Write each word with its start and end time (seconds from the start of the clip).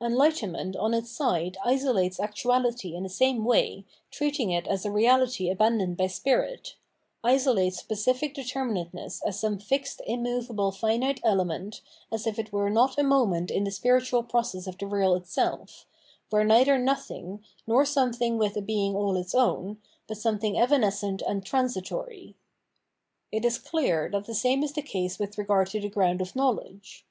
Enlightenment 0.00 0.74
on 0.76 0.94
its 0.94 1.10
side 1.10 1.58
isolates 1.62 2.18
actuality 2.18 2.94
in 2.96 3.02
the 3.02 3.08
same 3.10 3.44
way, 3.44 3.84
treating 4.10 4.48
it 4.50 4.66
as 4.66 4.86
a 4.86 4.90
reality 4.90 5.50
abandoned 5.50 5.94
by 5.94 6.06
spirit; 6.06 6.76
isolates 7.22 7.80
specific 7.80 8.34
determinateness 8.34 9.20
as 9.26 9.38
some 9.38 9.58
fix; 9.58 10.00
ed 10.06 10.10
im 10.10 10.22
movable 10.22 10.72
finite 10.72 11.20
element, 11.22 11.82
as 12.10 12.26
if 12.26 12.38
it 12.38 12.50
were 12.50 12.70
not 12.70 12.96
a 12.98 13.02
moment 13.02 13.50
in 13.50 13.64
the 13.64 13.70
spiritual 13.70 14.22
process 14.22 14.66
of 14.66 14.78
the 14.78 14.86
real 14.86 15.14
itself, 15.14 15.84
were 16.32 16.44
neither 16.44 16.78
nothing, 16.78 17.44
nor 17.66 17.84
something 17.84 18.38
with 18.38 18.56
a 18.56 18.62
being 18.62 18.96
aU 18.96 19.14
its 19.16 19.34
own, 19.34 19.76
but 20.06 20.16
RnTne 20.16 20.40
thing 20.40 20.54
evanescent 20.58 21.20
and 21.20 21.44
transitory. 21.44 22.34
It 23.30 23.44
is 23.44 23.58
clear 23.58 24.08
that 24.12 24.24
the 24.24 24.34
same 24.34 24.62
is 24.62 24.72
the 24.72 24.80
case 24.80 25.18
with 25.18 25.36
regard 25.36 25.66
to 25.72 25.80
the 25.82 25.90
ground 25.90 26.22
of 26.22 26.34
knowledge. 26.34 27.02